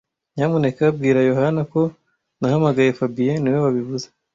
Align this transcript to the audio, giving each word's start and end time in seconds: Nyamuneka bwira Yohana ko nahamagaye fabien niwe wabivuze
Nyamuneka 0.35 0.83
bwira 0.97 1.19
Yohana 1.29 1.61
ko 1.73 1.81
nahamagaye 2.39 2.89
fabien 2.99 3.37
niwe 3.41 3.59
wabivuze 3.65 4.07